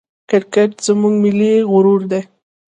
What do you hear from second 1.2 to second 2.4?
ملي غرور دئ.